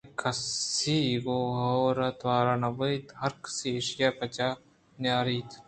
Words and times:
بلئے 0.03 0.15
کس 0.21 0.41
ءَ 0.97 1.21
گوں 1.23 1.47
ہور 1.57 1.97
ءُتور 2.07 2.47
نہ 2.61 2.69
بیت 2.77 3.05
ءُہرکس 3.13 3.57
ایشیءَ 3.69 4.15
پجّاہ 4.17 4.59
نیاریت 5.01 5.49